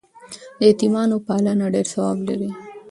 [0.59, 2.49] د یتیمانو پالنه ډېر ثواب لري.